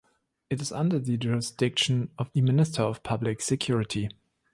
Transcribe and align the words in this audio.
It 0.49 0.59
is 0.61 0.71
under 0.71 0.97
the 0.97 1.15
jurisdiction 1.15 2.09
of 2.17 2.33
the 2.33 2.41
Minister 2.41 2.81
of 2.81 3.03
Public 3.03 3.39
Security. 3.39 4.09